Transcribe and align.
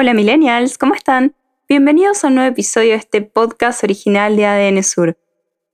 Hola 0.00 0.14
millennials, 0.14 0.78
¿cómo 0.78 0.94
están? 0.94 1.34
Bienvenidos 1.68 2.24
a 2.24 2.28
un 2.28 2.36
nuevo 2.36 2.50
episodio 2.50 2.92
de 2.92 2.96
este 2.96 3.20
podcast 3.20 3.84
original 3.84 4.34
de 4.34 4.46
ADN 4.46 4.82
Sur. 4.82 5.18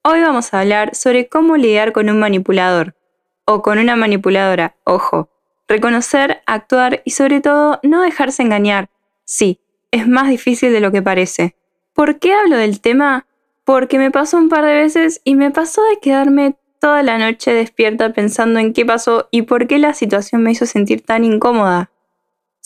Hoy 0.02 0.20
vamos 0.20 0.52
a 0.52 0.62
hablar 0.62 0.96
sobre 0.96 1.28
cómo 1.28 1.56
lidiar 1.56 1.92
con 1.92 2.10
un 2.10 2.18
manipulador 2.18 2.96
o 3.44 3.62
con 3.62 3.78
una 3.78 3.94
manipuladora, 3.94 4.74
ojo, 4.82 5.30
reconocer, 5.68 6.42
actuar 6.44 7.02
y 7.04 7.12
sobre 7.12 7.40
todo 7.40 7.78
no 7.84 8.02
dejarse 8.02 8.42
engañar. 8.42 8.90
Sí, 9.24 9.60
es 9.92 10.08
más 10.08 10.28
difícil 10.28 10.72
de 10.72 10.80
lo 10.80 10.90
que 10.90 11.02
parece. 11.02 11.54
¿Por 11.92 12.18
qué 12.18 12.34
hablo 12.34 12.56
del 12.56 12.80
tema? 12.80 13.28
Porque 13.64 13.96
me 13.96 14.10
pasó 14.10 14.38
un 14.38 14.48
par 14.48 14.64
de 14.64 14.74
veces 14.74 15.20
y 15.22 15.36
me 15.36 15.52
pasó 15.52 15.84
de 15.84 16.00
quedarme 16.00 16.56
toda 16.80 17.04
la 17.04 17.16
noche 17.18 17.54
despierta 17.54 18.12
pensando 18.12 18.58
en 18.58 18.72
qué 18.72 18.84
pasó 18.84 19.28
y 19.30 19.42
por 19.42 19.68
qué 19.68 19.78
la 19.78 19.94
situación 19.94 20.42
me 20.42 20.50
hizo 20.50 20.66
sentir 20.66 21.02
tan 21.02 21.22
incómoda. 21.22 21.92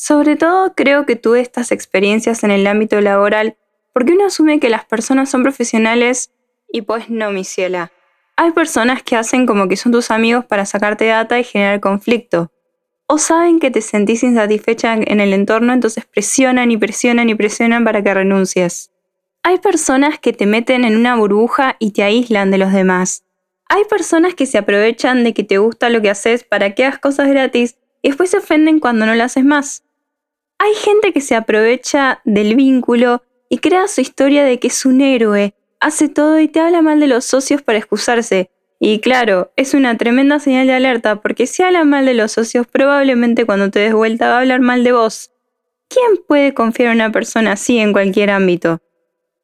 Sobre 0.03 0.35
todo 0.35 0.73
creo 0.75 1.05
que 1.05 1.15
tuve 1.15 1.41
estas 1.41 1.71
experiencias 1.73 2.43
en 2.43 2.51
el 2.51 2.67
ámbito 2.67 2.99
laboral 3.03 3.59
porque 3.93 4.15
uno 4.15 4.25
asume 4.25 4.59
que 4.59 4.71
las 4.71 4.87
personas 4.87 5.29
son 5.29 5.43
profesionales 5.43 6.33
y 6.73 6.81
pues 6.81 7.11
no, 7.11 7.31
mi 7.33 7.45
ciela. 7.45 7.93
Hay 8.35 8.53
personas 8.53 9.03
que 9.03 9.17
hacen 9.17 9.45
como 9.45 9.69
que 9.69 9.77
son 9.77 9.93
tus 9.93 10.11
amigos 10.11 10.47
para 10.47 10.65
sacarte 10.65 11.05
data 11.05 11.39
y 11.39 11.45
generar 11.45 11.81
conflicto. 11.81 12.51
O 13.09 13.19
saben 13.19 13.61
que 13.61 13.71
te 13.71 13.83
sentís 13.83 14.23
insatisfecha 14.23 14.95
en 14.95 15.21
el 15.21 15.35
entorno, 15.35 15.75
entonces 15.75 16.07
presionan 16.07 16.71
y 16.71 16.79
presionan 16.79 17.29
y 17.29 17.35
presionan 17.35 17.85
para 17.85 18.03
que 18.03 18.15
renuncies. 18.15 18.93
Hay 19.43 19.59
personas 19.59 20.19
que 20.19 20.33
te 20.33 20.47
meten 20.47 20.87
en 20.87 20.97
una 20.97 21.15
burbuja 21.15 21.77
y 21.79 21.91
te 21.91 22.05
aíslan 22.05 22.51
de 22.51 22.57
los 22.57 22.73
demás. 22.73 23.27
Hay 23.69 23.85
personas 23.85 24.35
que 24.35 24.47
se 24.47 24.57
aprovechan 24.57 25.25
de 25.25 25.35
que 25.35 25.45
te 25.45 25.59
gusta 25.59 25.91
lo 25.91 26.01
que 26.01 26.09
haces 26.09 26.43
para 26.43 26.75
que 26.75 26.87
hagas 26.87 27.01
cosas 27.01 27.29
gratis 27.29 27.77
y 28.01 28.09
después 28.09 28.31
se 28.31 28.39
ofenden 28.39 28.81
cuando 28.81 29.05
no 29.05 29.15
lo 29.15 29.25
haces 29.25 29.45
más. 29.45 29.85
Hay 30.63 30.75
gente 30.75 31.15
que 31.15 31.23
se 31.23 31.35
aprovecha 31.35 32.21
del 32.27 32.55
vínculo 32.55 33.23
y 33.49 33.61
crea 33.61 33.89
su 33.89 34.03
historia 34.03 34.45
de 34.45 34.59
que 34.59 34.67
es 34.67 34.85
un 34.85 35.01
héroe, 35.01 35.55
hace 35.81 36.11
todo 36.11 36.39
y 36.39 36.49
te 36.49 36.61
habla 36.61 36.83
mal 36.83 37.01
de 37.01 37.07
los 37.07 37.25
socios 37.25 37.63
para 37.63 37.79
excusarse. 37.79 38.51
Y 38.79 38.99
claro, 39.01 39.53
es 39.57 39.73
una 39.73 39.97
tremenda 39.97 40.39
señal 40.39 40.67
de 40.67 40.75
alerta 40.75 41.23
porque 41.23 41.47
si 41.47 41.63
habla 41.63 41.85
mal 41.85 42.05
de 42.05 42.13
los 42.13 42.33
socios 42.33 42.67
probablemente 42.67 43.47
cuando 43.47 43.71
te 43.71 43.79
des 43.79 43.95
vuelta 43.95 44.29
va 44.29 44.35
a 44.35 44.41
hablar 44.41 44.61
mal 44.61 44.85
de 44.85 44.93
vos. 44.93 45.31
¿Quién 45.89 46.23
puede 46.29 46.53
confiar 46.53 46.91
en 46.91 46.97
una 46.97 47.11
persona 47.11 47.53
así 47.53 47.79
en 47.79 47.95
cualquier 47.95 48.29
ámbito? 48.29 48.83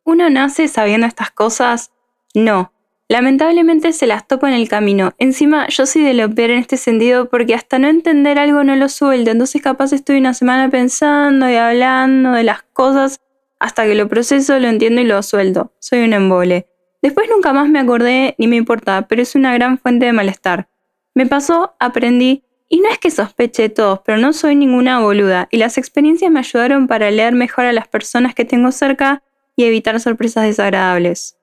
¿Uno 0.04 0.28
nace 0.28 0.68
sabiendo 0.68 1.06
estas 1.06 1.30
cosas? 1.30 1.92
No, 2.34 2.74
Lamentablemente 3.08 3.92
se 3.92 4.06
las 4.06 4.26
topo 4.26 4.48
en 4.48 4.54
el 4.54 4.68
camino. 4.68 5.12
Encima 5.18 5.68
yo 5.68 5.86
soy 5.86 6.02
de 6.02 6.14
lo 6.14 6.28
peor 6.34 6.50
en 6.50 6.58
este 6.58 6.76
sentido 6.76 7.28
porque 7.28 7.54
hasta 7.54 7.78
no 7.78 7.88
entender 7.88 8.38
algo 8.38 8.64
no 8.64 8.74
lo 8.74 8.88
suelto. 8.88 9.30
Entonces 9.30 9.62
capaz 9.62 9.92
estoy 9.92 10.18
una 10.18 10.34
semana 10.34 10.68
pensando 10.68 11.48
y 11.48 11.54
hablando 11.54 12.32
de 12.32 12.42
las 12.42 12.62
cosas 12.72 13.20
hasta 13.60 13.84
que 13.84 13.94
lo 13.94 14.08
proceso, 14.08 14.58
lo 14.58 14.68
entiendo 14.68 15.00
y 15.00 15.04
lo 15.04 15.22
suelto. 15.22 15.72
Soy 15.78 16.04
un 16.04 16.12
embole. 16.12 16.66
Después 17.00 17.28
nunca 17.30 17.52
más 17.52 17.68
me 17.68 17.78
acordé 17.78 18.34
ni 18.38 18.48
me 18.48 18.56
importa, 18.56 19.06
pero 19.08 19.22
es 19.22 19.34
una 19.34 19.54
gran 19.54 19.78
fuente 19.78 20.06
de 20.06 20.12
malestar. 20.12 20.68
Me 21.14 21.26
pasó, 21.26 21.74
aprendí, 21.78 22.42
y 22.68 22.80
no 22.80 22.88
es 22.90 22.98
que 22.98 23.10
sospeche 23.10 23.62
de 23.62 23.68
todos, 23.68 24.00
pero 24.04 24.18
no 24.18 24.32
soy 24.32 24.56
ninguna 24.56 24.98
boluda, 25.00 25.46
y 25.50 25.58
las 25.58 25.78
experiencias 25.78 26.30
me 26.30 26.40
ayudaron 26.40 26.88
para 26.88 27.10
leer 27.10 27.32
mejor 27.32 27.64
a 27.64 27.72
las 27.72 27.86
personas 27.86 28.34
que 28.34 28.44
tengo 28.44 28.72
cerca 28.72 29.22
y 29.54 29.64
evitar 29.64 29.98
sorpresas 30.00 30.44
desagradables. 30.44 31.35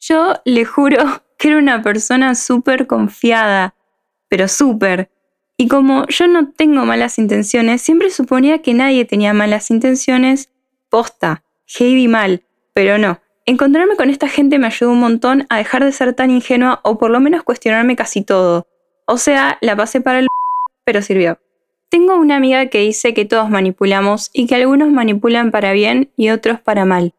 Yo 0.00 0.34
le 0.44 0.64
juro 0.64 0.96
que 1.38 1.48
era 1.48 1.58
una 1.58 1.82
persona 1.82 2.34
súper 2.34 2.86
confiada, 2.86 3.74
pero 4.28 4.48
súper. 4.48 5.10
Y 5.56 5.68
como 5.68 6.06
yo 6.06 6.26
no 6.26 6.52
tengo 6.52 6.86
malas 6.86 7.18
intenciones, 7.18 7.82
siempre 7.82 8.10
suponía 8.10 8.62
que 8.62 8.72
nadie 8.72 9.04
tenía 9.04 9.34
malas 9.34 9.70
intenciones. 9.70 10.50
Posta, 10.88 11.44
heavy 11.66 12.08
mal, 12.08 12.42
pero 12.72 12.98
no. 12.98 13.20
Encontrarme 13.46 13.96
con 13.96 14.10
esta 14.10 14.28
gente 14.28 14.58
me 14.58 14.66
ayudó 14.66 14.92
un 14.92 15.00
montón 15.00 15.46
a 15.50 15.58
dejar 15.58 15.84
de 15.84 15.92
ser 15.92 16.14
tan 16.14 16.30
ingenua 16.30 16.80
o 16.82 16.98
por 16.98 17.10
lo 17.10 17.20
menos 17.20 17.42
cuestionarme 17.42 17.96
casi 17.96 18.22
todo. 18.22 18.66
O 19.06 19.18
sea, 19.18 19.58
la 19.60 19.76
pasé 19.76 20.00
para 20.00 20.20
el 20.20 20.26
pero 20.84 21.02
sirvió. 21.02 21.38
Tengo 21.90 22.16
una 22.16 22.36
amiga 22.36 22.66
que 22.66 22.80
dice 22.80 23.12
que 23.14 23.24
todos 23.24 23.50
manipulamos 23.50 24.30
y 24.32 24.46
que 24.46 24.54
algunos 24.54 24.90
manipulan 24.90 25.50
para 25.50 25.72
bien 25.72 26.10
y 26.16 26.30
otros 26.30 26.60
para 26.60 26.84
mal. 26.84 27.12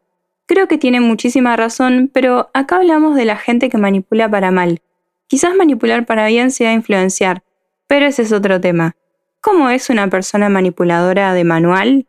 Creo 0.52 0.68
que 0.68 0.76
tiene 0.76 1.00
muchísima 1.00 1.56
razón, 1.56 2.10
pero 2.12 2.50
acá 2.52 2.76
hablamos 2.76 3.16
de 3.16 3.24
la 3.24 3.38
gente 3.38 3.70
que 3.70 3.78
manipula 3.78 4.30
para 4.30 4.50
mal. 4.50 4.82
Quizás 5.26 5.54
manipular 5.54 6.04
para 6.04 6.26
bien 6.26 6.50
sea 6.50 6.74
influenciar, 6.74 7.42
pero 7.86 8.04
ese 8.04 8.20
es 8.20 8.32
otro 8.32 8.60
tema. 8.60 8.94
¿Cómo 9.40 9.70
es 9.70 9.88
una 9.88 10.10
persona 10.10 10.50
manipuladora 10.50 11.32
de 11.32 11.44
manual? 11.44 12.06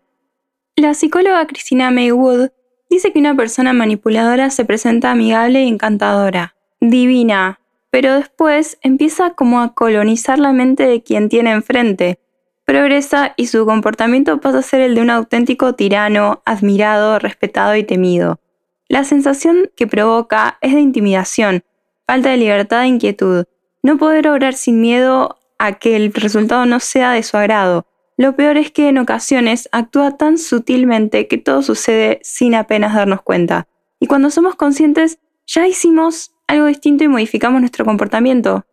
La 0.76 0.94
psicóloga 0.94 1.48
Christina 1.48 1.90
Maywood 1.90 2.50
dice 2.90 3.14
que 3.14 3.20
una 3.20 3.34
persona 3.34 3.72
manipuladora 3.72 4.50
se 4.50 4.66
presenta 4.66 5.12
amigable 5.12 5.64
y 5.64 5.70
encantadora, 5.70 6.58
divina, 6.82 7.62
pero 7.92 8.16
después 8.16 8.78
empieza 8.82 9.36
como 9.36 9.62
a 9.62 9.74
colonizar 9.74 10.38
la 10.38 10.52
mente 10.52 10.86
de 10.86 11.02
quien 11.02 11.30
tiene 11.30 11.52
enfrente, 11.52 12.20
progresa 12.66 13.34
y 13.35 13.47
su 13.47 13.66
comportamiento 13.66 14.40
pasa 14.40 14.59
a 14.59 14.63
ser 14.63 14.81
el 14.81 14.96
de 14.96 15.01
un 15.01 15.09
auténtico 15.09 15.74
tirano, 15.74 16.41
admirado, 16.46 17.19
respetado 17.19 17.75
y 17.75 17.84
temido. 17.84 18.40
La 18.88 19.03
sensación 19.03 19.72
que 19.75 19.88
provoca 19.88 20.57
es 20.62 20.73
de 20.73 20.81
intimidación, 20.81 21.63
falta 22.06 22.29
de 22.29 22.38
libertad 22.38 22.84
e 22.84 22.88
inquietud, 22.88 23.46
no 23.81 23.97
poder 23.97 24.28
obrar 24.28 24.53
sin 24.53 24.81
miedo 24.81 25.40
a 25.57 25.73
que 25.73 25.96
el 25.96 26.13
resultado 26.13 26.66
no 26.66 26.79
sea 26.79 27.12
de 27.12 27.23
su 27.23 27.38
agrado. 27.38 27.85
Lo 28.18 28.35
peor 28.35 28.57
es 28.57 28.72
que 28.72 28.90
en 28.90 28.97
ocasiones 28.97 29.68
actúa 29.72 30.18
tan 30.18 30.38
sutilmente 30.38 31.28
que 31.28 31.38
todo 31.38 31.63
sucede 31.63 32.19
sin 32.23 32.56
apenas 32.56 32.94
darnos 32.94 33.22
cuenta. 33.22 33.68
Y 34.00 34.07
cuando 34.07 34.29
somos 34.29 34.56
conscientes, 34.56 35.19
ya 35.47 35.68
hicimos 35.68 36.34
algo 36.47 36.68
distinto 36.68 37.03
y 37.03 37.07
modificamos 37.07 37.62
nuestro 37.62 37.85
comportamiento. 37.85 38.66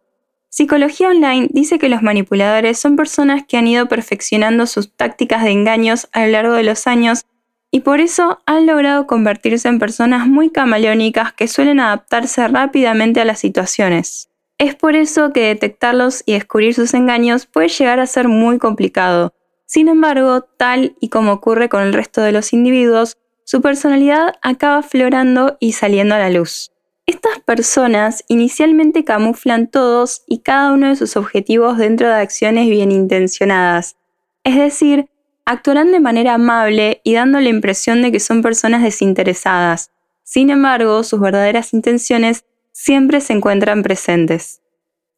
Psicología 0.52 1.08
Online 1.08 1.48
dice 1.52 1.78
que 1.78 1.88
los 1.88 2.02
manipuladores 2.02 2.76
son 2.76 2.96
personas 2.96 3.44
que 3.46 3.56
han 3.56 3.68
ido 3.68 3.86
perfeccionando 3.86 4.66
sus 4.66 4.92
tácticas 4.92 5.44
de 5.44 5.50
engaños 5.50 6.08
a 6.10 6.26
lo 6.26 6.32
largo 6.32 6.54
de 6.54 6.64
los 6.64 6.88
años 6.88 7.24
y 7.70 7.80
por 7.80 8.00
eso 8.00 8.40
han 8.46 8.66
logrado 8.66 9.06
convertirse 9.06 9.68
en 9.68 9.78
personas 9.78 10.26
muy 10.26 10.50
camaleónicas 10.50 11.32
que 11.32 11.46
suelen 11.46 11.78
adaptarse 11.78 12.48
rápidamente 12.48 13.20
a 13.20 13.24
las 13.24 13.38
situaciones. 13.38 14.28
Es 14.58 14.74
por 14.74 14.96
eso 14.96 15.32
que 15.32 15.46
detectarlos 15.46 16.24
y 16.26 16.32
descubrir 16.32 16.74
sus 16.74 16.94
engaños 16.94 17.46
puede 17.46 17.68
llegar 17.68 18.00
a 18.00 18.06
ser 18.08 18.26
muy 18.26 18.58
complicado. 18.58 19.32
Sin 19.66 19.86
embargo, 19.86 20.42
tal 20.42 20.96
y 20.98 21.10
como 21.10 21.30
ocurre 21.30 21.68
con 21.68 21.82
el 21.82 21.92
resto 21.92 22.22
de 22.22 22.32
los 22.32 22.52
individuos, 22.52 23.16
su 23.44 23.60
personalidad 23.62 24.34
acaba 24.42 24.78
aflorando 24.78 25.56
y 25.60 25.72
saliendo 25.72 26.16
a 26.16 26.18
la 26.18 26.30
luz. 26.30 26.69
Estas 27.10 27.40
personas 27.40 28.24
inicialmente 28.28 29.02
camuflan 29.04 29.66
todos 29.66 30.22
y 30.28 30.42
cada 30.42 30.70
uno 30.70 30.90
de 30.90 30.94
sus 30.94 31.16
objetivos 31.16 31.76
dentro 31.76 32.06
de 32.06 32.14
acciones 32.14 32.70
bien 32.70 32.92
intencionadas, 32.92 33.96
es 34.44 34.54
decir, 34.54 35.10
actuarán 35.44 35.90
de 35.90 35.98
manera 35.98 36.34
amable 36.34 37.00
y 37.02 37.14
dando 37.14 37.40
la 37.40 37.48
impresión 37.48 38.00
de 38.00 38.12
que 38.12 38.20
son 38.20 38.42
personas 38.42 38.84
desinteresadas. 38.84 39.90
Sin 40.22 40.50
embargo, 40.50 41.02
sus 41.02 41.18
verdaderas 41.18 41.74
intenciones 41.74 42.44
siempre 42.70 43.20
se 43.20 43.32
encuentran 43.32 43.82
presentes. 43.82 44.60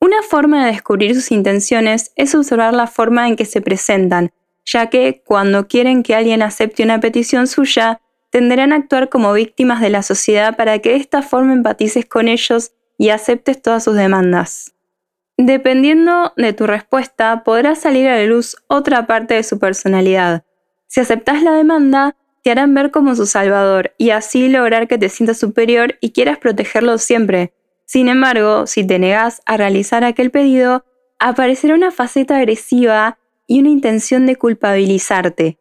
Una 0.00 0.22
forma 0.22 0.64
de 0.64 0.72
descubrir 0.72 1.14
sus 1.14 1.30
intenciones 1.30 2.12
es 2.16 2.34
observar 2.34 2.72
la 2.72 2.86
forma 2.86 3.28
en 3.28 3.36
que 3.36 3.44
se 3.44 3.60
presentan, 3.60 4.32
ya 4.64 4.88
que 4.88 5.22
cuando 5.26 5.68
quieren 5.68 6.02
que 6.02 6.14
alguien 6.14 6.40
acepte 6.40 6.84
una 6.84 7.00
petición 7.00 7.46
suya, 7.46 8.00
tenderán 8.32 8.72
a 8.72 8.76
actuar 8.76 9.10
como 9.10 9.34
víctimas 9.34 9.82
de 9.82 9.90
la 9.90 10.02
sociedad 10.02 10.56
para 10.56 10.78
que 10.78 10.90
de 10.90 10.96
esta 10.96 11.20
forma 11.20 11.52
empatices 11.52 12.06
con 12.06 12.28
ellos 12.28 12.72
y 12.96 13.10
aceptes 13.10 13.60
todas 13.60 13.84
sus 13.84 13.94
demandas. 13.94 14.74
Dependiendo 15.36 16.32
de 16.36 16.54
tu 16.54 16.66
respuesta, 16.66 17.44
podrá 17.44 17.74
salir 17.74 18.08
a 18.08 18.16
la 18.16 18.24
luz 18.24 18.56
otra 18.68 19.06
parte 19.06 19.34
de 19.34 19.42
su 19.42 19.58
personalidad. 19.58 20.44
Si 20.88 21.00
aceptas 21.00 21.42
la 21.42 21.52
demanda, 21.52 22.16
te 22.42 22.50
harán 22.50 22.72
ver 22.72 22.90
como 22.90 23.14
su 23.14 23.26
salvador 23.26 23.92
y 23.98 24.10
así 24.10 24.48
lograr 24.48 24.88
que 24.88 24.98
te 24.98 25.10
sientas 25.10 25.38
superior 25.38 25.98
y 26.00 26.12
quieras 26.12 26.38
protegerlo 26.38 26.96
siempre. 26.96 27.52
Sin 27.84 28.08
embargo, 28.08 28.66
si 28.66 28.86
te 28.86 28.98
negas 28.98 29.42
a 29.44 29.58
realizar 29.58 30.04
aquel 30.04 30.30
pedido, 30.30 30.86
aparecerá 31.18 31.74
una 31.74 31.90
faceta 31.90 32.38
agresiva 32.38 33.18
y 33.46 33.60
una 33.60 33.68
intención 33.68 34.24
de 34.24 34.36
culpabilizarte. 34.36 35.58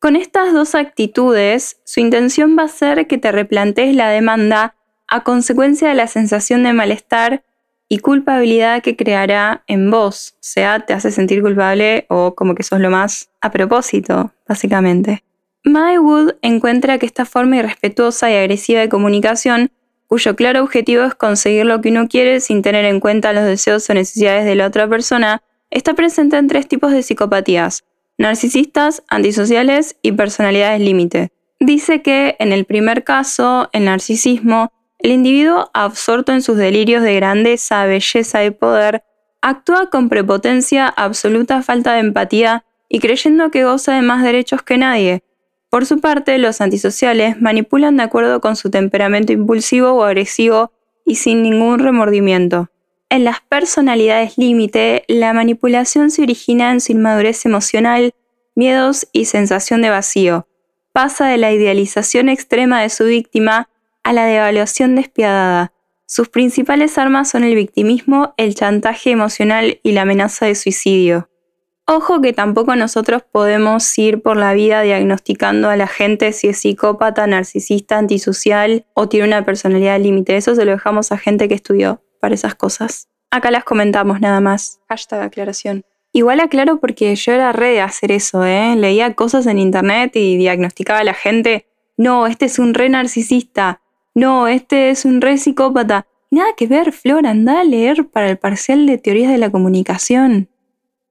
Con 0.00 0.16
estas 0.16 0.54
dos 0.54 0.74
actitudes, 0.74 1.78
su 1.84 2.00
intención 2.00 2.56
va 2.58 2.62
a 2.62 2.68
ser 2.68 3.06
que 3.06 3.18
te 3.18 3.32
replantees 3.32 3.94
la 3.94 4.08
demanda 4.08 4.74
a 5.08 5.24
consecuencia 5.24 5.90
de 5.90 5.94
la 5.94 6.06
sensación 6.06 6.62
de 6.62 6.72
malestar 6.72 7.44
y 7.86 7.98
culpabilidad 7.98 8.82
que 8.82 8.96
creará 8.96 9.62
en 9.66 9.90
vos, 9.90 10.36
sea, 10.40 10.86
te 10.86 10.94
hace 10.94 11.10
sentir 11.10 11.42
culpable 11.42 12.06
o 12.08 12.34
como 12.34 12.54
que 12.54 12.62
sos 12.62 12.80
lo 12.80 12.88
más 12.88 13.28
a 13.42 13.50
propósito, 13.50 14.32
básicamente. 14.48 15.22
Wood 15.66 16.36
encuentra 16.40 16.96
que 16.96 17.04
esta 17.04 17.26
forma 17.26 17.58
irrespetuosa 17.58 18.30
y 18.30 18.36
agresiva 18.36 18.80
de 18.80 18.88
comunicación, 18.88 19.70
cuyo 20.06 20.34
claro 20.34 20.62
objetivo 20.62 21.04
es 21.04 21.14
conseguir 21.14 21.66
lo 21.66 21.82
que 21.82 21.90
uno 21.90 22.08
quiere 22.08 22.40
sin 22.40 22.62
tener 22.62 22.86
en 22.86 23.00
cuenta 23.00 23.34
los 23.34 23.44
deseos 23.44 23.90
o 23.90 23.92
necesidades 23.92 24.46
de 24.46 24.54
la 24.54 24.66
otra 24.66 24.88
persona, 24.88 25.42
está 25.70 25.92
presente 25.92 26.38
en 26.38 26.48
tres 26.48 26.66
tipos 26.68 26.90
de 26.90 27.02
psicopatías, 27.02 27.84
narcisistas, 28.20 29.02
antisociales 29.08 29.96
y 30.02 30.12
personalidades 30.12 30.78
límite. 30.82 31.32
Dice 31.58 32.02
que, 32.02 32.36
en 32.38 32.52
el 32.52 32.66
primer 32.66 33.02
caso, 33.02 33.70
el 33.72 33.86
narcisismo, 33.86 34.72
el 34.98 35.12
individuo, 35.12 35.70
absorto 35.72 36.32
en 36.32 36.42
sus 36.42 36.58
delirios 36.58 37.02
de 37.02 37.14
grandeza, 37.14 37.86
belleza 37.86 38.44
y 38.44 38.50
poder, 38.50 39.02
actúa 39.40 39.88
con 39.88 40.10
prepotencia, 40.10 40.86
absoluta 40.86 41.62
falta 41.62 41.94
de 41.94 42.00
empatía 42.00 42.66
y 42.90 42.98
creyendo 42.98 43.50
que 43.50 43.64
goza 43.64 43.94
de 43.94 44.02
más 44.02 44.22
derechos 44.22 44.62
que 44.62 44.76
nadie. 44.76 45.24
Por 45.70 45.86
su 45.86 46.00
parte, 46.00 46.36
los 46.36 46.60
antisociales 46.60 47.40
manipulan 47.40 47.96
de 47.96 48.02
acuerdo 48.02 48.42
con 48.42 48.54
su 48.54 48.68
temperamento 48.70 49.32
impulsivo 49.32 49.92
o 49.92 50.04
agresivo 50.04 50.72
y 51.06 51.14
sin 51.14 51.42
ningún 51.42 51.78
remordimiento. 51.78 52.68
En 53.12 53.24
las 53.24 53.40
personalidades 53.40 54.38
límite, 54.38 55.02
la 55.08 55.32
manipulación 55.32 56.12
se 56.12 56.22
origina 56.22 56.70
en 56.70 56.80
su 56.80 56.92
inmadurez 56.92 57.44
emocional, 57.44 58.14
miedos 58.54 59.08
y 59.12 59.24
sensación 59.24 59.82
de 59.82 59.90
vacío. 59.90 60.46
Pasa 60.92 61.26
de 61.26 61.36
la 61.36 61.50
idealización 61.50 62.28
extrema 62.28 62.80
de 62.80 62.88
su 62.88 63.06
víctima 63.06 63.68
a 64.04 64.12
la 64.12 64.26
devaluación 64.26 64.94
despiadada. 64.94 65.72
Sus 66.06 66.28
principales 66.28 66.98
armas 66.98 67.28
son 67.28 67.42
el 67.42 67.56
victimismo, 67.56 68.32
el 68.36 68.54
chantaje 68.54 69.10
emocional 69.10 69.80
y 69.82 69.90
la 69.90 70.02
amenaza 70.02 70.46
de 70.46 70.54
suicidio. 70.54 71.28
Ojo 71.86 72.20
que 72.20 72.32
tampoco 72.32 72.76
nosotros 72.76 73.22
podemos 73.28 73.98
ir 73.98 74.22
por 74.22 74.36
la 74.36 74.54
vida 74.54 74.82
diagnosticando 74.82 75.68
a 75.68 75.76
la 75.76 75.88
gente 75.88 76.32
si 76.32 76.46
es 76.46 76.58
psicópata, 76.58 77.26
narcisista, 77.26 77.98
antisocial 77.98 78.86
o 78.94 79.08
tiene 79.08 79.26
una 79.26 79.44
personalidad 79.44 79.98
límite. 79.98 80.36
Eso 80.36 80.54
se 80.54 80.64
lo 80.64 80.70
dejamos 80.70 81.10
a 81.10 81.18
gente 81.18 81.48
que 81.48 81.54
estudió 81.54 82.00
para 82.20 82.34
esas 82.34 82.54
cosas. 82.54 83.08
Acá 83.30 83.50
las 83.50 83.64
comentamos 83.64 84.20
nada 84.20 84.40
más. 84.40 84.80
Hashtag 84.88 85.22
aclaración. 85.22 85.84
Igual 86.12 86.40
aclaro 86.40 86.80
porque 86.80 87.14
yo 87.14 87.32
era 87.32 87.52
re 87.52 87.70
de 87.70 87.80
hacer 87.80 88.12
eso, 88.12 88.44
¿eh? 88.44 88.74
Leía 88.76 89.14
cosas 89.14 89.46
en 89.46 89.58
internet 89.58 90.16
y 90.16 90.36
diagnosticaba 90.36 91.00
a 91.00 91.04
la 91.04 91.14
gente. 91.14 91.66
No, 91.96 92.26
este 92.26 92.46
es 92.46 92.58
un 92.58 92.74
re 92.74 92.88
narcisista 92.88 93.80
no, 94.14 94.48
este 94.48 94.90
es 94.90 95.04
un 95.04 95.20
re 95.20 95.38
psicópata. 95.38 96.06
Nada 96.30 96.50
que 96.56 96.66
ver, 96.66 96.92
Flor, 96.92 97.26
anda 97.26 97.60
a 97.60 97.64
leer 97.64 98.08
para 98.08 98.28
el 98.28 98.38
parcial 98.38 98.86
de 98.86 98.98
teorías 98.98 99.30
de 99.30 99.38
la 99.38 99.50
comunicación. 99.50 100.48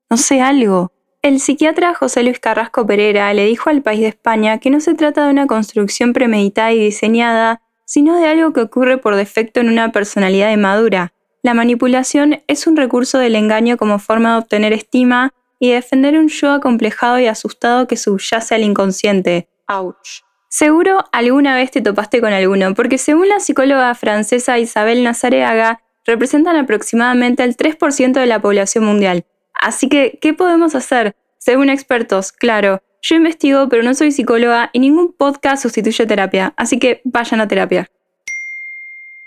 No 0.09 0.17
sé 0.17 0.41
algo. 0.41 0.91
El 1.21 1.39
psiquiatra 1.39 1.93
José 1.93 2.23
Luis 2.23 2.39
Carrasco 2.39 2.85
Pereira 2.85 3.33
le 3.33 3.45
dijo 3.45 3.69
al 3.69 3.81
país 3.81 4.01
de 4.01 4.07
España 4.07 4.59
que 4.59 4.69
no 4.69 4.79
se 4.79 4.95
trata 4.95 5.25
de 5.25 5.31
una 5.31 5.47
construcción 5.47 6.13
premeditada 6.13 6.71
y 6.71 6.79
diseñada, 6.79 7.61
sino 7.89 8.19
de 8.19 8.27
algo 8.27 8.53
que 8.53 8.61
ocurre 8.61 8.99
por 8.99 9.15
defecto 9.15 9.59
en 9.59 9.67
una 9.67 9.91
personalidad 9.91 10.51
inmadura. 10.51 11.11
La 11.41 11.55
manipulación 11.55 12.43
es 12.45 12.67
un 12.67 12.77
recurso 12.77 13.17
del 13.17 13.33
engaño 13.33 13.77
como 13.77 13.97
forma 13.97 14.33
de 14.33 14.37
obtener 14.37 14.73
estima 14.73 15.33
y 15.57 15.71
defender 15.71 16.15
un 16.15 16.27
yo 16.27 16.51
acomplejado 16.51 17.17
y 17.17 17.25
asustado 17.25 17.87
que 17.87 17.97
subyace 17.97 18.53
al 18.53 18.61
inconsciente. 18.61 19.47
Ouch. 19.67 20.21
Seguro 20.49 21.03
alguna 21.11 21.55
vez 21.55 21.71
te 21.71 21.81
topaste 21.81 22.21
con 22.21 22.31
alguno, 22.31 22.75
porque 22.75 22.99
según 22.99 23.27
la 23.27 23.39
psicóloga 23.39 23.95
francesa 23.95 24.59
Isabel 24.59 25.03
Nazareaga, 25.03 25.81
representan 26.05 26.57
aproximadamente 26.57 27.43
el 27.43 27.57
3% 27.57 28.13
de 28.13 28.25
la 28.27 28.39
población 28.39 28.85
mundial. 28.85 29.25
Así 29.55 29.89
que, 29.89 30.19
¿qué 30.21 30.35
podemos 30.35 30.75
hacer? 30.75 31.15
Según 31.39 31.71
expertos, 31.71 32.33
claro, 32.33 32.83
yo 33.01 33.15
investigo, 33.15 33.69
pero 33.69 33.83
no 33.83 33.93
soy 33.93 34.11
psicóloga 34.11 34.69
y 34.73 34.79
ningún 34.79 35.13
podcast 35.13 35.63
sustituye 35.63 36.05
terapia, 36.05 36.53
así 36.57 36.79
que 36.79 37.01
vayan 37.03 37.41
a 37.41 37.47
terapia. 37.47 37.89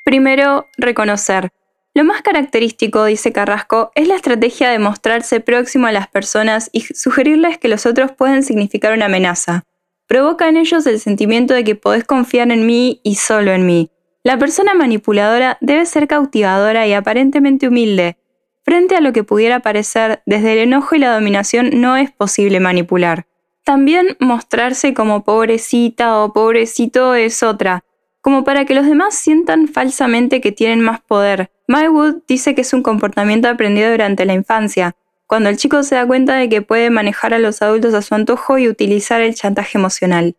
Primero, 0.04 0.68
reconocer. 0.76 1.50
Lo 1.94 2.04
más 2.04 2.22
característico, 2.22 3.04
dice 3.04 3.32
Carrasco, 3.32 3.92
es 3.94 4.08
la 4.08 4.16
estrategia 4.16 4.70
de 4.70 4.78
mostrarse 4.78 5.40
próximo 5.40 5.86
a 5.86 5.92
las 5.92 6.08
personas 6.08 6.70
y 6.72 6.80
sugerirles 6.80 7.58
que 7.58 7.68
los 7.68 7.86
otros 7.86 8.12
pueden 8.12 8.42
significar 8.42 8.94
una 8.94 9.06
amenaza 9.06 9.64
provoca 10.12 10.46
en 10.46 10.58
ellos 10.58 10.86
el 10.86 11.00
sentimiento 11.00 11.54
de 11.54 11.64
que 11.64 11.74
podés 11.74 12.04
confiar 12.04 12.52
en 12.52 12.66
mí 12.66 13.00
y 13.02 13.14
solo 13.14 13.50
en 13.52 13.64
mí. 13.64 13.90
La 14.22 14.38
persona 14.38 14.74
manipuladora 14.74 15.56
debe 15.62 15.86
ser 15.86 16.06
cautivadora 16.06 16.86
y 16.86 16.92
aparentemente 16.92 17.66
humilde. 17.66 18.18
Frente 18.62 18.94
a 18.94 19.00
lo 19.00 19.14
que 19.14 19.24
pudiera 19.24 19.60
parecer, 19.60 20.22
desde 20.26 20.52
el 20.52 20.58
enojo 20.58 20.96
y 20.96 20.98
la 20.98 21.14
dominación 21.14 21.80
no 21.80 21.96
es 21.96 22.10
posible 22.10 22.60
manipular. 22.60 23.26
También 23.64 24.16
mostrarse 24.18 24.92
como 24.92 25.24
pobrecita 25.24 26.18
o 26.18 26.32
pobrecito 26.32 27.14
es 27.14 27.42
otra, 27.42 27.84
como 28.20 28.42
para 28.42 28.64
que 28.64 28.74
los 28.74 28.86
demás 28.86 29.14
sientan 29.14 29.68
falsamente 29.68 30.40
que 30.40 30.50
tienen 30.50 30.80
más 30.80 31.00
poder. 31.00 31.50
Mywood 31.68 32.22
dice 32.26 32.54
que 32.54 32.62
es 32.62 32.72
un 32.72 32.82
comportamiento 32.82 33.48
aprendido 33.48 33.90
durante 33.90 34.24
la 34.24 34.34
infancia, 34.34 34.96
cuando 35.26 35.48
el 35.48 35.56
chico 35.56 35.82
se 35.82 35.94
da 35.94 36.06
cuenta 36.06 36.34
de 36.34 36.48
que 36.48 36.60
puede 36.62 36.90
manejar 36.90 37.34
a 37.34 37.38
los 37.38 37.62
adultos 37.62 37.94
a 37.94 38.02
su 38.02 38.14
antojo 38.14 38.58
y 38.58 38.68
utilizar 38.68 39.20
el 39.20 39.34
chantaje 39.34 39.78
emocional. 39.78 40.36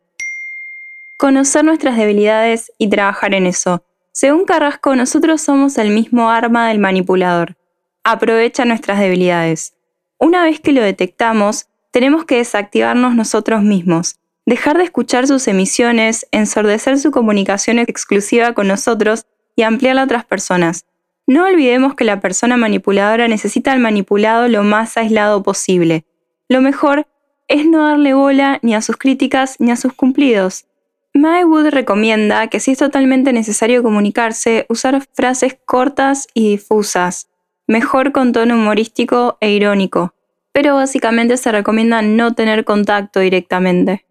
Conocer 1.17 1.63
nuestras 1.63 1.97
debilidades 1.97 2.71
y 2.77 2.89
trabajar 2.89 3.33
en 3.33 3.47
eso. 3.47 3.83
Según 4.11 4.45
Carrasco, 4.45 4.95
nosotros 4.95 5.41
somos 5.41 5.77
el 5.77 5.89
mismo 5.89 6.29
arma 6.29 6.67
del 6.67 6.79
manipulador. 6.79 7.55
Aprovecha 8.03 8.65
nuestras 8.65 8.99
debilidades. 8.99 9.73
Una 10.19 10.43
vez 10.43 10.59
que 10.59 10.73
lo 10.73 10.83
detectamos, 10.83 11.67
tenemos 11.93 12.25
que 12.25 12.37
desactivarnos 12.37 13.13
nosotros 13.13 13.61
mismos, 13.61 14.15
dejar 14.47 14.79
de 14.79 14.83
escuchar 14.83 15.27
sus 15.27 15.47
emisiones, 15.47 16.25
ensordecer 16.31 16.97
su 16.97 17.11
comunicación 17.11 17.77
exclusiva 17.77 18.53
con 18.53 18.67
nosotros 18.67 19.27
y 19.55 19.61
ampliarla 19.61 20.01
a 20.01 20.05
otras 20.05 20.25
personas. 20.25 20.85
No 21.27 21.45
olvidemos 21.45 21.93
que 21.93 22.03
la 22.03 22.19
persona 22.19 22.57
manipuladora 22.57 23.27
necesita 23.27 23.71
al 23.71 23.79
manipulado 23.79 24.47
lo 24.47 24.63
más 24.63 24.97
aislado 24.97 25.43
posible. 25.43 26.03
Lo 26.49 26.61
mejor 26.61 27.05
es 27.47 27.67
no 27.67 27.87
darle 27.87 28.15
bola 28.15 28.57
ni 28.63 28.73
a 28.73 28.81
sus 28.81 28.97
críticas 28.97 29.57
ni 29.59 29.69
a 29.69 29.75
sus 29.75 29.93
cumplidos. 29.93 30.65
Wood 31.13 31.67
recomienda 31.67 32.47
que 32.47 32.59
si 32.59 32.71
es 32.71 32.79
totalmente 32.79 33.33
necesario 33.33 33.83
comunicarse, 33.83 34.65
usar 34.67 35.05
frases 35.13 35.59
cortas 35.63 36.27
y 36.33 36.49
difusas, 36.49 37.29
mejor 37.67 38.11
con 38.11 38.33
tono 38.33 38.55
humorístico 38.55 39.37
e 39.41 39.51
irónico, 39.51 40.15
pero 40.53 40.75
básicamente 40.75 41.35
se 41.35 41.51
recomienda 41.51 42.01
no 42.01 42.33
tener 42.33 42.63
contacto 42.63 43.19
directamente. 43.19 44.05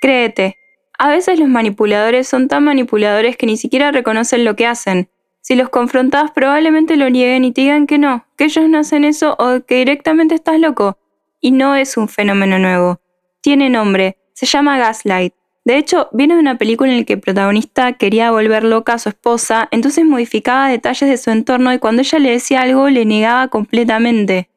Créete, 0.00 0.58
a 0.98 1.08
veces 1.08 1.40
los 1.40 1.48
manipuladores 1.48 2.28
son 2.28 2.46
tan 2.46 2.62
manipuladores 2.64 3.36
que 3.36 3.46
ni 3.46 3.56
siquiera 3.56 3.90
reconocen 3.90 4.44
lo 4.44 4.54
que 4.54 4.66
hacen, 4.66 5.08
si 5.46 5.54
los 5.54 5.68
confrontas 5.68 6.32
probablemente 6.32 6.96
lo 6.96 7.08
nieguen 7.08 7.44
y 7.44 7.52
te 7.52 7.60
digan 7.60 7.86
que 7.86 7.98
no, 7.98 8.26
que 8.36 8.46
ellos 8.46 8.68
no 8.68 8.78
hacen 8.78 9.04
eso 9.04 9.36
o 9.38 9.64
que 9.64 9.76
directamente 9.76 10.34
estás 10.34 10.58
loco. 10.58 10.98
Y 11.40 11.52
no 11.52 11.76
es 11.76 11.96
un 11.96 12.08
fenómeno 12.08 12.58
nuevo. 12.58 12.98
Tiene 13.42 13.70
nombre, 13.70 14.16
se 14.32 14.44
llama 14.44 14.76
Gaslight. 14.76 15.34
De 15.64 15.76
hecho, 15.76 16.08
viene 16.12 16.34
de 16.34 16.40
una 16.40 16.58
película 16.58 16.90
en 16.90 16.98
la 16.98 17.04
que 17.04 17.12
el 17.12 17.20
protagonista 17.20 17.92
quería 17.92 18.32
volver 18.32 18.64
loca 18.64 18.94
a 18.94 18.98
su 18.98 19.08
esposa, 19.08 19.68
entonces 19.70 20.04
modificaba 20.04 20.68
detalles 20.68 21.08
de 21.08 21.16
su 21.16 21.30
entorno 21.30 21.72
y 21.72 21.78
cuando 21.78 22.02
ella 22.02 22.18
le 22.18 22.32
decía 22.32 22.62
algo 22.62 22.88
le 22.90 23.04
negaba 23.04 23.46
completamente. 23.46 24.48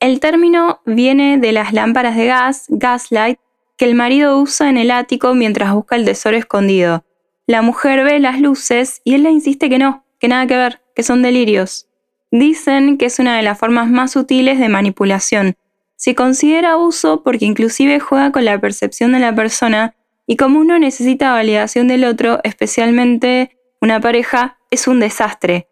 El 0.00 0.20
término 0.20 0.80
viene 0.84 1.38
de 1.38 1.52
las 1.52 1.72
lámparas 1.72 2.16
de 2.16 2.26
gas, 2.26 2.66
gaslight, 2.68 3.38
que 3.76 3.84
el 3.84 3.94
marido 3.94 4.38
usa 4.38 4.68
en 4.68 4.76
el 4.76 4.90
ático 4.90 5.34
mientras 5.34 5.72
busca 5.72 5.96
el 5.96 6.04
tesoro 6.04 6.36
escondido. 6.36 7.04
La 7.46 7.62
mujer 7.62 8.04
ve 8.04 8.18
las 8.18 8.40
luces 8.40 9.00
y 9.04 9.14
él 9.14 9.24
le 9.24 9.30
insiste 9.30 9.68
que 9.68 9.78
no, 9.78 10.04
que 10.18 10.28
nada 10.28 10.46
que 10.46 10.56
ver, 10.56 10.80
que 10.94 11.02
son 11.02 11.22
delirios. 11.22 11.88
Dicen 12.30 12.98
que 12.98 13.06
es 13.06 13.18
una 13.18 13.36
de 13.36 13.42
las 13.42 13.58
formas 13.58 13.90
más 13.90 14.12
sutiles 14.12 14.58
de 14.58 14.68
manipulación. 14.68 15.56
Se 15.96 16.14
considera 16.14 16.72
abuso 16.72 17.22
porque 17.22 17.44
inclusive 17.44 18.00
juega 18.00 18.32
con 18.32 18.44
la 18.44 18.58
percepción 18.60 19.12
de 19.12 19.20
la 19.20 19.34
persona 19.34 19.94
y 20.26 20.36
como 20.36 20.58
uno 20.58 20.78
necesita 20.78 21.32
validación 21.32 21.86
del 21.86 22.04
otro, 22.04 22.40
especialmente 22.44 23.56
una 23.80 24.00
pareja, 24.00 24.58
es 24.70 24.88
un 24.88 25.00
desastre. 25.00 25.68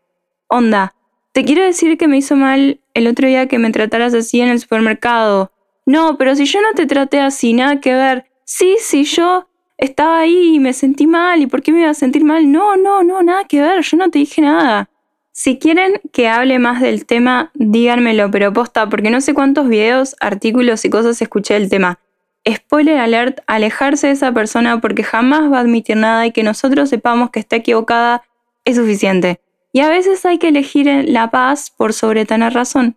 Onda, 0.48 0.94
te 1.32 1.44
quiero 1.44 1.64
decir 1.64 1.96
que 1.96 2.08
me 2.08 2.18
hizo 2.18 2.36
mal 2.36 2.81
el 2.94 3.06
otro 3.06 3.28
día 3.28 3.46
que 3.46 3.58
me 3.58 3.70
trataras 3.70 4.14
así 4.14 4.40
en 4.40 4.48
el 4.48 4.60
supermercado. 4.60 5.52
No, 5.86 6.16
pero 6.16 6.34
si 6.36 6.44
yo 6.44 6.60
no 6.60 6.72
te 6.74 6.86
traté 6.86 7.20
así, 7.20 7.52
nada 7.52 7.80
que 7.80 7.94
ver. 7.94 8.26
Sí, 8.44 8.76
sí, 8.80 9.04
yo 9.04 9.48
estaba 9.78 10.20
ahí 10.20 10.54
y 10.54 10.60
me 10.60 10.72
sentí 10.72 11.06
mal, 11.06 11.40
¿y 11.42 11.46
por 11.46 11.62
qué 11.62 11.72
me 11.72 11.80
iba 11.80 11.90
a 11.90 11.94
sentir 11.94 12.24
mal? 12.24 12.50
No, 12.50 12.76
no, 12.76 13.02
no, 13.02 13.22
nada 13.22 13.44
que 13.44 13.60
ver, 13.60 13.82
yo 13.82 13.96
no 13.96 14.10
te 14.10 14.20
dije 14.20 14.40
nada. 14.42 14.88
Si 15.32 15.58
quieren 15.58 16.00
que 16.12 16.28
hable 16.28 16.58
más 16.58 16.80
del 16.80 17.06
tema, 17.06 17.50
díganmelo, 17.54 18.30
pero 18.30 18.52
posta, 18.52 18.88
porque 18.88 19.10
no 19.10 19.20
sé 19.20 19.34
cuántos 19.34 19.66
videos, 19.66 20.14
artículos 20.20 20.84
y 20.84 20.90
cosas 20.90 21.20
escuché 21.22 21.54
del 21.54 21.70
tema. 21.70 21.98
spoiler 22.46 22.98
alert, 22.98 23.40
alejarse 23.46 24.08
de 24.08 24.12
esa 24.12 24.32
persona 24.32 24.80
porque 24.80 25.02
jamás 25.02 25.50
va 25.50 25.58
a 25.58 25.60
admitir 25.60 25.96
nada 25.96 26.26
y 26.26 26.32
que 26.32 26.42
nosotros 26.42 26.90
sepamos 26.90 27.30
que 27.30 27.40
está 27.40 27.56
equivocada 27.56 28.22
es 28.64 28.76
suficiente. 28.76 29.40
Y 29.72 29.80
a 29.80 29.88
veces 29.88 30.24
hay 30.26 30.38
que 30.38 30.48
elegir 30.48 30.86
la 31.08 31.30
paz 31.30 31.70
por 31.70 31.92
sobre 31.92 32.26
tener 32.26 32.52
razón. 32.52 32.96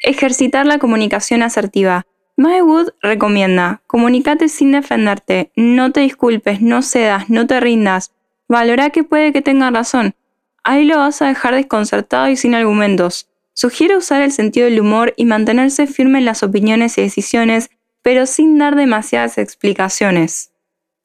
Ejercitar 0.00 0.64
la 0.66 0.78
comunicación 0.78 1.42
asertiva. 1.42 2.06
Wood 2.36 2.92
recomienda, 3.02 3.82
comunícate 3.86 4.48
sin 4.48 4.72
defenderte, 4.72 5.50
no 5.56 5.92
te 5.92 6.00
disculpes, 6.00 6.62
no 6.62 6.80
cedas, 6.80 7.28
no 7.28 7.46
te 7.46 7.60
rindas, 7.60 8.12
valora 8.48 8.90
que 8.90 9.04
puede 9.04 9.32
que 9.32 9.42
tenga 9.42 9.70
razón. 9.70 10.14
Ahí 10.64 10.84
lo 10.84 10.98
vas 10.98 11.20
a 11.20 11.26
dejar 11.26 11.54
desconcertado 11.54 12.28
y 12.28 12.36
sin 12.36 12.54
argumentos. 12.54 13.28
Sugiere 13.52 13.96
usar 13.96 14.22
el 14.22 14.32
sentido 14.32 14.66
del 14.66 14.80
humor 14.80 15.12
y 15.16 15.26
mantenerse 15.26 15.86
firme 15.86 16.20
en 16.20 16.24
las 16.24 16.42
opiniones 16.42 16.96
y 16.96 17.02
decisiones, 17.02 17.68
pero 18.00 18.24
sin 18.24 18.56
dar 18.56 18.74
demasiadas 18.74 19.36
explicaciones. 19.36 20.52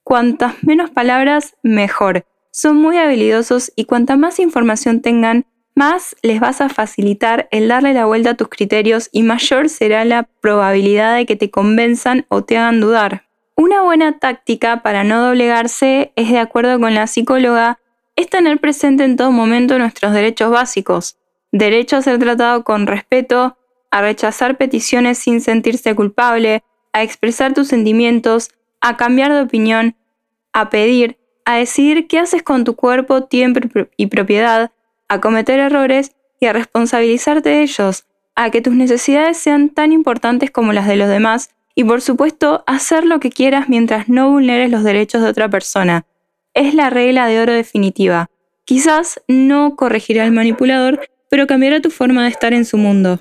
Cuantas 0.03 0.63
menos 0.63 0.91
palabras, 0.91 1.55
mejor. 1.63 2.25
Son 2.57 2.77
muy 2.77 2.97
habilidosos 2.97 3.73
y 3.75 3.83
cuanta 3.83 4.15
más 4.15 4.39
información 4.39 5.01
tengan, 5.01 5.45
más 5.75 6.15
les 6.21 6.39
vas 6.39 6.61
a 6.61 6.69
facilitar 6.69 7.49
el 7.51 7.67
darle 7.67 7.93
la 7.93 8.05
vuelta 8.05 8.29
a 8.29 8.33
tus 8.35 8.47
criterios 8.47 9.09
y 9.11 9.23
mayor 9.23 9.67
será 9.67 10.05
la 10.05 10.23
probabilidad 10.23 11.17
de 11.17 11.25
que 11.25 11.35
te 11.35 11.51
convenzan 11.51 12.25
o 12.29 12.45
te 12.45 12.57
hagan 12.57 12.79
dudar. 12.79 13.25
Una 13.57 13.81
buena 13.81 14.19
táctica 14.19 14.83
para 14.83 15.03
no 15.03 15.21
doblegarse 15.21 16.13
es, 16.15 16.31
de 16.31 16.39
acuerdo 16.39 16.79
con 16.79 16.95
la 16.95 17.07
psicóloga, 17.07 17.79
es 18.15 18.29
tener 18.29 18.57
presente 18.61 19.03
en 19.03 19.17
todo 19.17 19.31
momento 19.33 19.77
nuestros 19.77 20.13
derechos 20.13 20.49
básicos. 20.49 21.17
Derecho 21.51 21.97
a 21.97 22.03
ser 22.03 22.19
tratado 22.19 22.63
con 22.63 22.87
respeto, 22.87 23.57
a 23.91 23.99
rechazar 23.99 24.55
peticiones 24.55 25.17
sin 25.17 25.41
sentirse 25.41 25.93
culpable, 25.93 26.63
a 26.93 27.03
expresar 27.03 27.53
tus 27.53 27.67
sentimientos, 27.67 28.51
a 28.79 28.95
cambiar 28.95 29.33
de 29.33 29.41
opinión, 29.41 29.97
a 30.53 30.69
pedir, 30.69 31.17
a 31.45 31.57
decidir 31.57 32.07
qué 32.07 32.19
haces 32.19 32.43
con 32.43 32.63
tu 32.63 32.75
cuerpo, 32.75 33.23
tiempo 33.23 33.59
y 33.95 34.07
propiedad, 34.07 34.71
a 35.07 35.21
cometer 35.21 35.59
errores 35.59 36.15
y 36.39 36.47
a 36.47 36.53
responsabilizarte 36.53 37.49
de 37.49 37.61
ellos, 37.61 38.05
a 38.35 38.49
que 38.49 38.61
tus 38.61 38.73
necesidades 38.73 39.37
sean 39.37 39.69
tan 39.69 39.91
importantes 39.91 40.51
como 40.51 40.73
las 40.73 40.87
de 40.87 40.95
los 40.95 41.07
demás 41.07 41.51
y 41.75 41.83
por 41.83 42.01
supuesto 42.01 42.63
hacer 42.67 43.05
lo 43.05 43.19
que 43.19 43.29
quieras 43.29 43.69
mientras 43.69 44.09
no 44.09 44.29
vulneres 44.31 44.71
los 44.71 44.83
derechos 44.83 45.21
de 45.21 45.29
otra 45.29 45.49
persona. 45.49 46.05
Es 46.53 46.73
la 46.73 46.89
regla 46.89 47.27
de 47.27 47.39
oro 47.39 47.53
definitiva. 47.53 48.29
Quizás 48.63 49.21
no 49.27 49.75
corregirá 49.75 50.23
al 50.23 50.31
manipulador, 50.31 51.07
pero 51.29 51.47
cambiará 51.47 51.81
tu 51.81 51.91
forma 51.91 52.23
de 52.23 52.29
estar 52.29 52.53
en 52.53 52.65
su 52.65 52.77
mundo. 52.77 53.19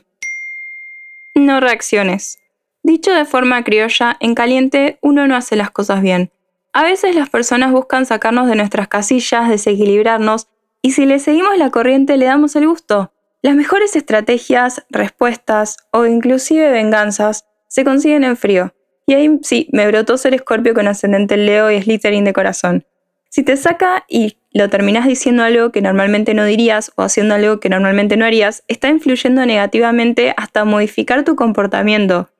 No 1.35 1.61
reacciones. 1.61 2.39
Dicho 2.83 3.13
de 3.13 3.25
forma 3.25 3.65
criolla, 3.65 4.17
en 4.21 4.35
caliente 4.35 4.99
uno 5.03 5.27
no 5.27 5.37
hace 5.37 5.57
las 5.57 5.71
cosas 5.71 6.01
bien. 6.01 6.31
A 6.75 6.83
veces 6.83 7.15
las 7.15 7.31
personas 7.31 7.71
buscan 7.71 8.05
sacarnos 8.05 8.49
de 8.49 8.57
nuestras 8.57 8.89
casillas, 8.89 9.49
desequilibrarnos 9.49 10.49
y 10.83 10.91
si 10.91 11.07
le 11.07 11.21
seguimos 11.21 11.57
la 11.57 11.71
corriente 11.71 12.17
le 12.17 12.27
damos 12.27 12.57
el 12.57 12.67
gusto. 12.67 13.13
Las 13.43 13.55
mejores 13.55 13.95
estrategias, 13.95 14.85
respuestas 14.91 15.77
o 15.93 16.05
inclusive 16.05 16.73
venganzas 16.73 17.47
se 17.69 17.85
consiguen 17.85 18.25
en 18.25 18.37
frío. 18.37 18.75
Y 19.07 19.15
ahí 19.15 19.39
sí, 19.43 19.69
me 19.71 19.87
brotó 19.87 20.19
ser 20.19 20.35
escorpio 20.35 20.75
con 20.75 20.89
ascendente 20.89 21.37
Leo 21.37 21.71
y 21.71 21.81
Slytherin 21.81 22.25
de 22.25 22.33
corazón. 22.33 22.85
Si 23.29 23.45
te 23.45 23.57
saca 23.57 24.05
y 24.09 24.39
lo 24.53 24.69
terminas 24.69 25.07
diciendo 25.07 25.45
algo 25.45 25.71
que 25.71 25.81
normalmente 25.81 26.35
no 26.35 26.45
dirías 26.45 26.91
o 26.97 27.03
haciendo 27.03 27.37
algo 27.37 27.61
que 27.61 27.69
normalmente 27.69 28.17
no 28.17 28.25
harías, 28.25 28.65
está 28.67 28.89
influyendo 28.89 29.47
negativamente 29.47 30.35
hasta 30.37 30.65
modificar 30.65 31.23
tu 31.23 31.37
comportamiento. 31.37 32.31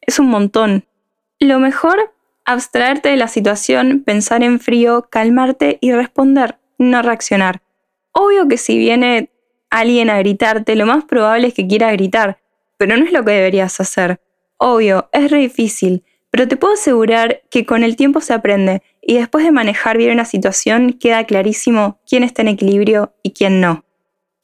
Es 0.00 0.18
un 0.18 0.26
montón. 0.26 0.84
Lo 1.38 1.60
mejor, 1.60 2.12
abstraerte 2.48 3.10
de 3.10 3.16
la 3.16 3.28
situación, 3.28 4.02
pensar 4.06 4.42
en 4.42 4.58
frío, 4.58 5.06
calmarte 5.10 5.76
y 5.82 5.92
responder, 5.92 6.56
no 6.78 7.02
reaccionar. 7.02 7.60
Obvio 8.12 8.48
que 8.48 8.56
si 8.56 8.78
viene 8.78 9.30
alguien 9.68 10.08
a 10.08 10.16
gritarte, 10.18 10.74
lo 10.74 10.86
más 10.86 11.04
probable 11.04 11.48
es 11.48 11.54
que 11.54 11.66
quiera 11.66 11.92
gritar, 11.92 12.38
pero 12.78 12.96
no 12.96 13.04
es 13.04 13.12
lo 13.12 13.22
que 13.22 13.32
deberías 13.32 13.78
hacer. 13.80 14.22
Obvio, 14.56 15.10
es 15.12 15.30
re 15.30 15.40
difícil, 15.40 16.04
pero 16.30 16.48
te 16.48 16.56
puedo 16.56 16.72
asegurar 16.72 17.42
que 17.50 17.66
con 17.66 17.82
el 17.82 17.96
tiempo 17.96 18.22
se 18.22 18.32
aprende 18.32 18.82
y 19.02 19.18
después 19.18 19.44
de 19.44 19.52
manejar 19.52 19.98
bien 19.98 20.12
una 20.12 20.24
situación 20.24 20.94
queda 20.94 21.24
clarísimo 21.24 22.00
quién 22.08 22.22
está 22.22 22.40
en 22.40 22.48
equilibrio 22.48 23.12
y 23.22 23.32
quién 23.34 23.60
no. 23.60 23.84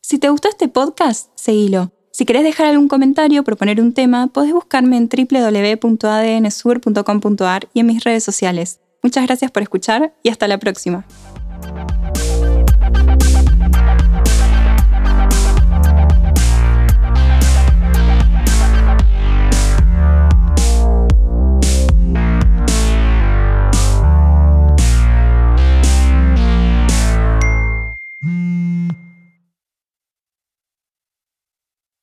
Si 0.02 0.18
te 0.18 0.28
gustó 0.28 0.50
este 0.50 0.68
podcast, 0.68 1.30
seguilo. 1.36 1.90
Si 2.14 2.24
querés 2.26 2.44
dejar 2.44 2.68
algún 2.68 2.86
comentario 2.86 3.40
o 3.40 3.44
proponer 3.44 3.80
un 3.80 3.92
tema, 3.92 4.28
podés 4.28 4.52
buscarme 4.52 4.96
en 4.96 5.08
www.adnsur.com.ar 5.08 7.68
y 7.74 7.80
en 7.80 7.86
mis 7.86 8.04
redes 8.04 8.22
sociales. 8.22 8.78
Muchas 9.02 9.26
gracias 9.26 9.50
por 9.50 9.64
escuchar 9.64 10.14
y 10.22 10.28
hasta 10.28 10.46
la 10.46 10.58
próxima. 10.58 11.04